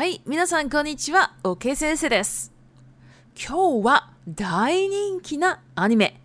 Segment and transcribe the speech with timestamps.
[0.00, 2.54] はい、皆さんこんにちは、おけ先生です。
[3.36, 6.18] 今日は大人気なアニメ、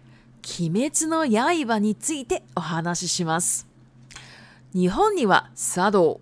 [0.61, 3.67] 鬼滅の刃についてお話しします。
[4.73, 6.21] 日本には茶道、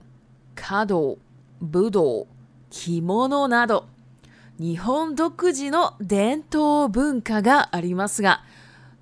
[0.55, 1.19] 華道、
[1.61, 2.25] 武道、
[2.71, 3.85] 着物など、
[4.57, 8.41] 日本独自の伝統文化がありますが、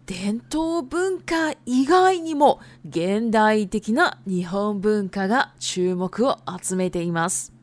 [0.08, 7.54] 伝統文化以外にも現代的な日本文化が注目を集めています。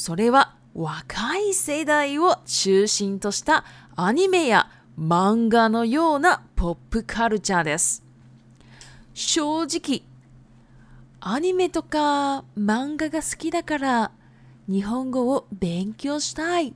[0.00, 4.66] それは若い世代を中心としたアニメや
[4.98, 8.02] 漫画のようなポップカルチャーです。
[9.12, 10.00] 正直、
[11.20, 14.10] アニメとか漫画が好きだから
[14.70, 16.72] 日本語を勉強したいっ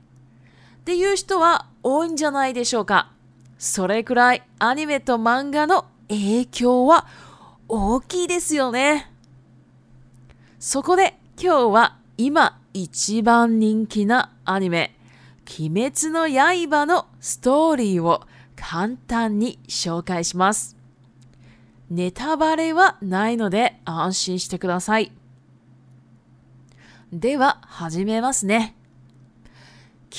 [0.85, 3.11] ていう人は多いんじゃないでしょうか。
[3.57, 7.07] それくらいアニメと漫画の影響は
[7.67, 9.11] 大きいですよね。
[10.59, 14.97] そこで今日は今一番人気なアニメ、
[15.59, 18.23] 鬼滅の刃のストーリーを
[18.57, 20.75] 簡単に紹介します。
[21.89, 25.13] ネタバレはないので安心してください。
[27.13, 28.75] では始めますね。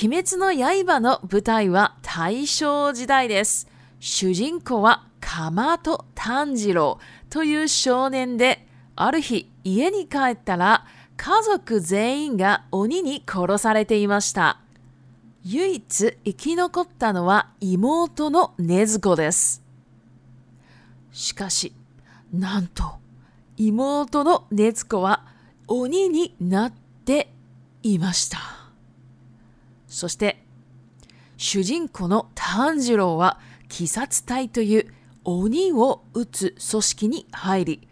[0.03, 0.55] 鬼滅の
[0.87, 3.69] 刃の舞台は大正時代です。
[4.01, 10.87] 主人公は鎌戸炭治郎という少年で、ある日家に帰ったら
[11.17, 14.61] 家族全員が鬼に殺されていました。
[15.45, 19.63] 唯一生き残ったのは妹の禰豆子です。
[21.13, 21.73] しかし、
[22.33, 22.85] なんと、
[23.57, 25.25] 妹の禰豆子は
[25.67, 26.73] 鬼になっ
[27.05, 27.31] て
[27.83, 28.39] いました。
[29.89, 30.45] そして、
[31.39, 33.39] 主人公の炭治郎は
[33.79, 34.87] 鬼殺隊という
[35.25, 37.89] 鬼を撃つ組織に入り、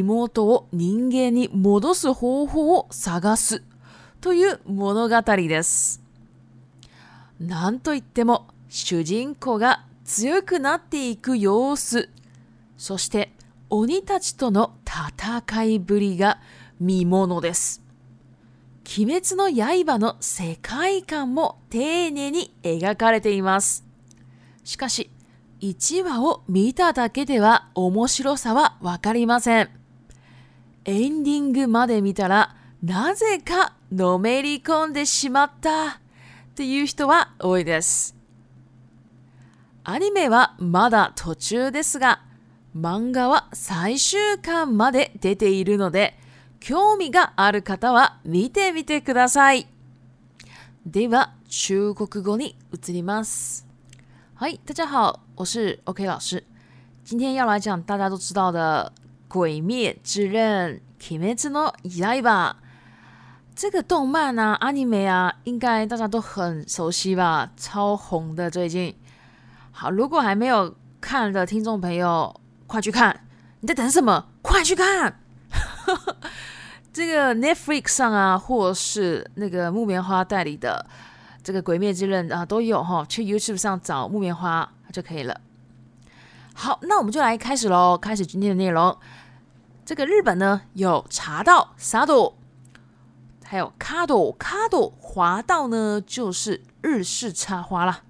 [0.00, 3.62] 妹を人間に戻す方法を探す
[4.22, 6.00] という物語です。
[7.38, 12.08] なんといっても主人公が強くなっていく様子、
[12.78, 13.32] そして
[13.68, 16.40] 鬼たちとの戦いぶりが
[16.80, 17.82] 見ものです。
[18.98, 19.50] 鬼滅の
[19.84, 23.84] 刃の世界観も丁寧に描かれています。
[24.64, 25.10] しかし、
[25.60, 29.81] 1話を見ただけでは面白さはわかりません。
[30.84, 35.92] エンディングまで見たら、なぜかのめり込んでしまったっ
[36.56, 38.16] ていう人は多いです。
[39.84, 42.22] アニメはまだ途中ですが、
[42.76, 46.18] 漫画は最終巻まで出ているので、
[46.58, 49.68] 興味がある方は見てみてください。
[50.84, 53.68] では、中国語に移ります。
[54.34, 56.42] はい、大家好，我是 OK 老师。
[57.04, 58.92] 今天要来讲大家都知道的
[59.34, 60.74] 《鬼灭之刃》，
[61.08, 61.62] 《鬼灭之刃》
[62.02, 62.54] 来吧，
[63.56, 68.94] 这个动漫啊，阿尼美啊，应该大家都很熟悉吧，超红的最近。
[69.70, 73.24] 好，如果还没有看的听众朋友，快去看！
[73.60, 74.26] 你在等什么？
[74.42, 75.18] 快去看！
[76.92, 80.84] 这个 Netflix 上啊，或是那个木棉花代理的
[81.42, 83.02] 这个《鬼灭之刃》啊，都有哈。
[83.08, 85.40] 去 YouTube 上找木棉花就可以了。
[86.54, 88.94] 好，那我们就来开始喽，开始今天的内容。
[89.92, 92.32] 这个日本呢，有茶道 s 道，
[93.44, 94.90] 还有卡朵卡 a d o
[95.46, 98.02] 道呢，就是日式插花啦。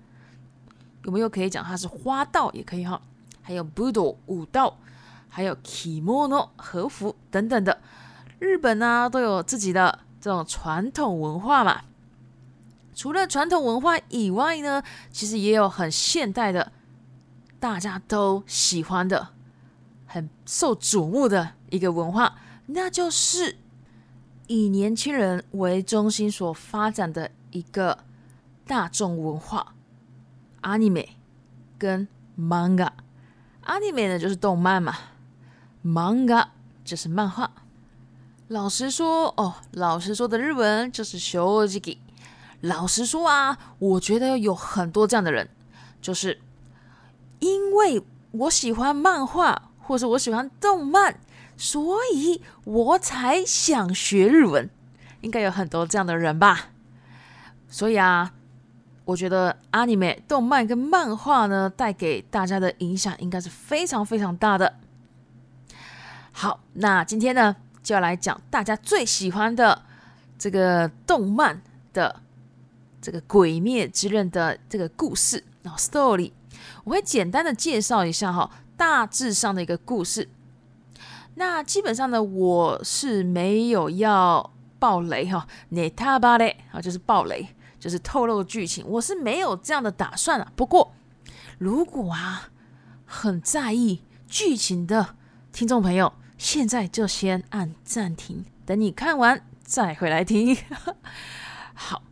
[1.02, 3.02] 有没有可以讲它是花道也可以哈？
[3.42, 4.78] 还有 budo 武道，
[5.28, 7.76] 还有 kimono 和服等等的。
[8.38, 11.80] 日本呢都有自己的这种传统文化嘛。
[12.94, 16.70] 除了传统文化以外呢，其实也有很现代的，
[17.58, 19.30] 大家都喜欢的。
[20.12, 22.34] 很受瞩目的一个文化，
[22.66, 23.56] 那就是
[24.46, 27.96] 以年轻人为中心所发展的一个
[28.66, 29.74] 大众文化
[30.60, 31.06] ——anime
[31.78, 32.06] 跟
[32.38, 32.90] manga。
[33.64, 34.94] anime 呢就是动漫嘛
[35.82, 36.48] ，manga
[36.84, 37.50] 就是漫画。
[38.48, 41.96] 老实说，哦，老实说的日文就是 “shoji”。
[42.60, 45.48] 老实说啊，我觉得有很多这样的人，
[46.02, 46.38] 就是
[47.38, 48.02] 因为
[48.32, 49.71] 我喜欢漫画。
[49.82, 51.16] 或是我喜欢动漫，
[51.56, 54.68] 所以我才想学日文，
[55.20, 56.68] 应该有很多这样的人吧。
[57.68, 58.32] 所以啊，
[59.04, 64.76] 我觉得 anime 动漫跟漫画呢，带给大家的影响应该是非常非常大的。
[66.32, 69.82] 好，那今天呢，就要来讲大家最喜欢的
[70.38, 71.60] 这个动漫
[71.92, 72.22] 的
[73.00, 76.32] 这个《鬼灭之刃》的这个故事，然后 story，
[76.84, 78.48] 我会简单的介绍一下哈。
[78.82, 80.28] 大致上的一个故事，
[81.36, 87.46] 那基本上呢，我是没有要爆雷哈你他吧雷啊，就是爆雷，
[87.78, 90.50] 就是透露剧情，我是没有这样的打算啊。
[90.56, 90.94] 不过，
[91.58, 92.48] 如果啊
[93.06, 95.14] 很在意剧情的
[95.52, 100.56] 听众朋友，现在就先按暂停，等你看完再回来听。
[101.74, 102.02] 好，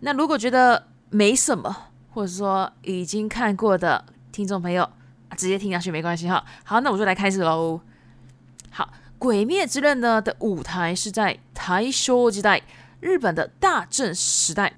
[0.00, 4.88] 那如果觉得没什么，或者说已经看过的听众朋友。
[5.36, 6.44] 直接听下去没关系哈。
[6.64, 7.80] 好，那我就来开始喽。
[8.70, 8.84] 好，
[9.18, 12.62] 《鬼灭之刃》呢的舞台是在台朔时代，
[13.00, 14.74] 日本的大正时代。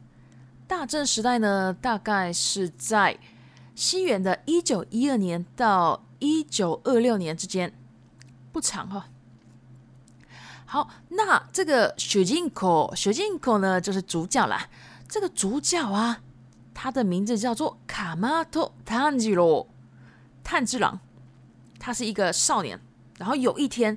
[0.66, 3.18] 大正时代呢，大概是在
[3.74, 7.72] 西元的一九一二年到一九二六年之间，
[8.52, 9.06] 不长哈。
[10.66, 14.68] 好，那这个雪见口，雪见口呢就是主角啦。
[15.08, 16.20] 这个主角啊，
[16.72, 19.66] 他的名字叫做卡马托坦吉罗。
[20.44, 20.98] 炭治郎，
[21.78, 22.78] 他是一个少年。
[23.18, 23.96] 然后有一天，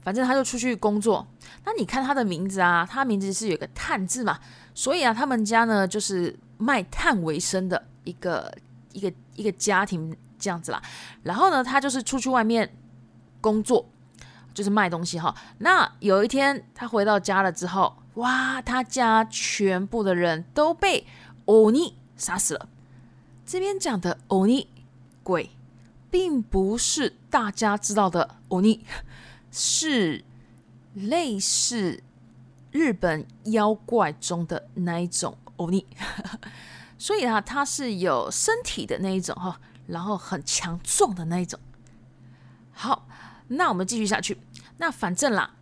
[0.00, 1.26] 反正他就出去工作。
[1.64, 4.38] 那你看他的名字啊，他名字是有个“炭”字嘛，
[4.74, 8.52] 所以啊，他们家呢就是卖炭为生的一个
[8.92, 10.80] 一个一个家庭这样子啦。
[11.22, 12.76] 然后呢，他就是出去外面
[13.40, 13.84] 工作，
[14.54, 15.34] 就是卖东西哈。
[15.58, 21.04] 那有一天他回到家了之后，哇，他家全部的人都被
[21.46, 22.68] 欧尼杀死了。
[23.44, 24.68] 这边讲的欧尼
[25.24, 25.50] 鬼。
[26.10, 28.84] 并不是大家知道的欧尼，
[29.50, 30.24] 是
[30.94, 32.02] 类似
[32.72, 35.86] 日本妖怪中的那一种欧尼，
[36.98, 41.58] 所以啊，它是有身体的那一种哈，然后很强壮的那一种。
[42.72, 43.06] 好，
[43.48, 44.36] 那我们继续下去。
[44.78, 45.56] 那反正啦，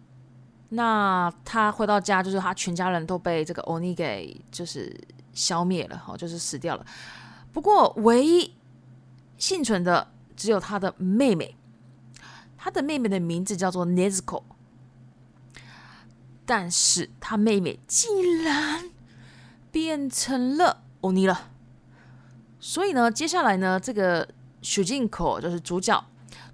[0.71, 4.97] 那他回到家，就是他全家人都被这个欧尼给就是
[5.35, 6.87] 消灭了哈，就是死掉了。
[7.53, 8.55] 不过唯一
[9.37, 10.09] 幸存的。
[10.39, 11.57] 只有他的妹妹，
[12.57, 14.45] 他的妹妹的名字叫做 Nizko，
[16.47, 18.89] 但是他妹妹竟然
[19.73, 21.51] 变成了欧尼了。
[22.61, 24.29] 所以呢，接下来呢，这个
[24.63, 26.03] s h 口就是主角，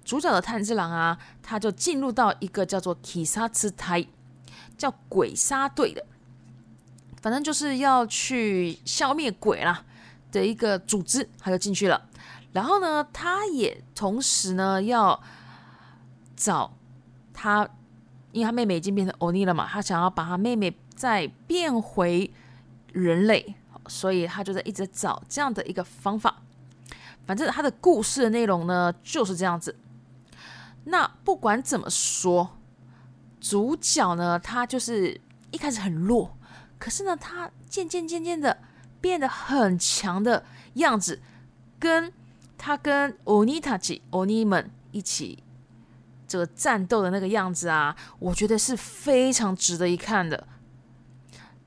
[0.03, 4.07] 主角的炭治郎啊，他就进入到一个叫做 Kisatsu
[4.77, 6.03] 叫鬼杀队的，
[7.21, 9.85] 反正就是要去消灭鬼啦
[10.31, 12.09] 的一个组织，他就进去了。
[12.55, 15.21] 然后呢，他也同时呢要
[16.37, 16.71] 找
[17.33, 17.67] 他，
[18.31, 22.31] 因为他妹妹已经变成欧尼了嘛，他想要把他妹妹再变回
[22.93, 23.53] 人类，
[23.89, 26.41] 所以他就在一直找这样的一个方法。
[27.27, 29.75] 反正他的故事的内容呢就是这样子。
[30.85, 32.51] 那不管怎么说，
[33.41, 35.19] 主角呢他就是
[35.51, 36.33] 一开始很弱，
[36.79, 38.55] 可是呢他渐渐渐渐的
[39.01, 41.19] 变得很强的样子，
[41.77, 42.13] 跟。
[42.57, 44.01] 他跟 Onita 吉
[44.45, 45.43] 们一起
[46.27, 50.47] 这个战斗的那个样子啊，我觉得是非常值得一看的。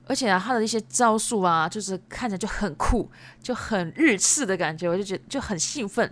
[0.07, 3.11] 而且啊，他的一些招数啊，就是看着就很酷，
[3.43, 6.11] 就很日式的感觉，我就觉得就很兴奋。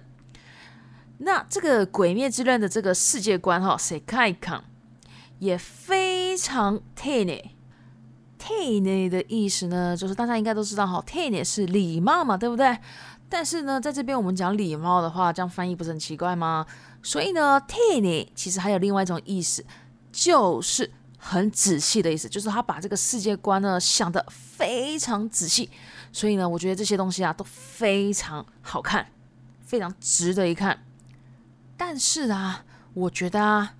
[1.19, 4.63] 那这个《鬼灭之刃》的这个世界观哈，谁看一看
[5.39, 7.43] 也非常 t e n e
[8.39, 12.77] t e n e 的意思呢，就是大家应该都知道哈 t e n e 是礼貌嘛，对不对？
[13.29, 16.65] 但是呢，在这边我们讲礼貌的话，这样翻译不是很奇怪吗？
[17.03, 19.65] 所以呢，tiny 其实还有另外一种意思，
[20.13, 25.69] 就是很仔细的意思，就是他把这个世界观呢想得非常仔细。
[26.13, 29.07] 所以呢，我觉得这些东西啊都非常好看，
[29.65, 30.85] 非常值得一看。
[31.77, 32.65] 但是啊，
[32.95, 33.75] 我觉得啊，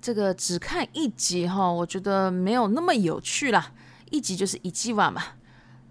[0.00, 3.72] 这个只看一集哈，我觉得没有那么有趣啦。
[4.10, 5.12] 一集就是一季嘛，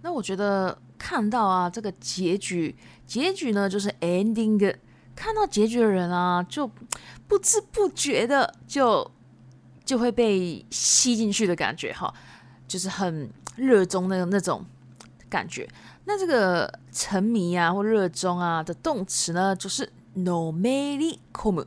[0.02, 0.76] 那我觉得。
[1.00, 2.76] 看到啊，这个结局，
[3.08, 4.76] 结局呢，就是 ending。
[5.16, 6.70] 看到结局的人啊，就
[7.28, 9.10] 不知不觉的就
[9.84, 12.14] 就会被吸进去的感觉哈，
[12.68, 14.64] 就是很热衷那个那种
[15.30, 15.68] 感觉。
[16.06, 21.66] 那这个沉迷啊或热衷啊的动词呢，就是 no me li come。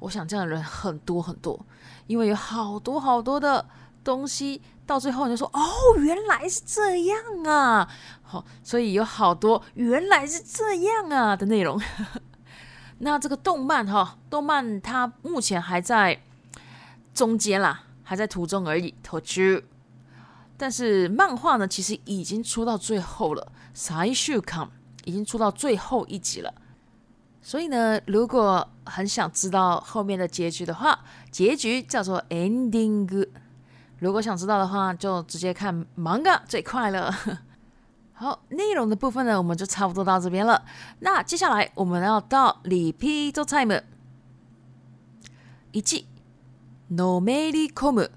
[0.00, 1.66] 我想这样的人很多很多，
[2.08, 3.66] 因为有好多好多的。
[4.08, 5.60] 东西到最后，你就说哦，
[5.98, 7.86] 原来是这样啊！
[8.22, 11.78] 好，所以有好多原来是这样啊的内容。
[13.00, 16.18] 那这个动漫哈，动漫它目前还在
[17.12, 18.94] 中间啦，还在途中而已。
[20.56, 24.66] 但是漫画呢，其实已经出到最后了，《s c i e n c Come》
[25.04, 26.54] 已经出到最后一集了。
[27.42, 30.98] 所以呢，如果很想知道后面的结局的话，
[31.30, 33.28] 结局叫做 Ending。
[34.00, 37.12] 如果想知道的话，就直接看 manga 最快了。
[38.14, 40.62] 好，内容的部分呢，我们就差不多到这边了。
[41.00, 43.82] 那接下来我们要到里 repeat t o m e
[46.96, 48.10] o m みり込む、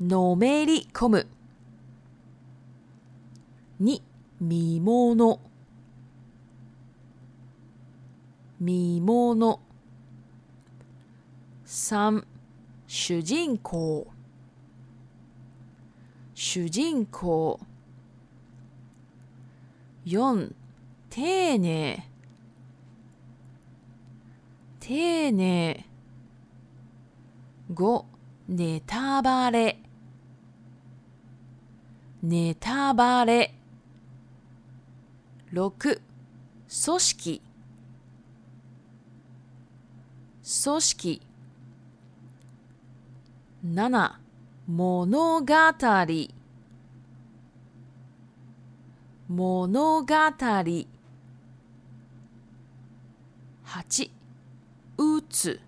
[0.00, 1.26] 飲みり込む。
[3.80, 4.00] 二、
[4.40, 5.40] 見物、
[8.58, 9.00] 見
[9.34, 9.60] 物。
[11.64, 12.24] 三
[12.88, 14.06] 主人公
[16.34, 17.60] 主人公
[20.06, 20.54] 四
[21.10, 22.02] 丁寧
[24.80, 25.82] 丁寧
[27.74, 28.06] 五
[28.48, 29.82] ネタバレ
[32.22, 33.54] ネタバレ
[35.52, 36.00] 六
[36.70, 37.42] 組織
[40.42, 41.22] 組織
[43.66, 44.12] 7
[44.68, 45.44] 物語
[49.28, 50.92] 物語8
[54.96, 55.60] 打つ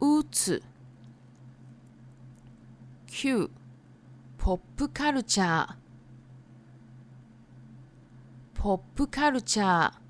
[0.00, 0.62] 打つ
[3.10, 3.48] 9
[4.38, 5.74] ポップカルチャー
[8.54, 10.01] ポップカルチャー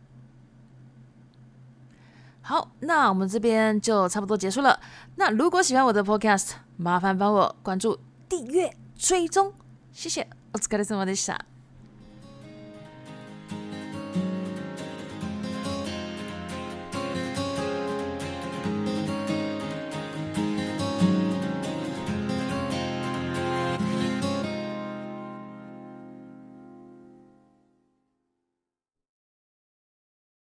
[2.44, 4.78] 好，那我们这边就差不多结束了。
[5.14, 7.96] 那如果喜欢我的 Podcast，麻烦帮我关注、
[8.28, 9.52] 订阅、追踪，
[9.92, 10.26] 谢谢。
[10.52, 11.51] お疲れ様でした。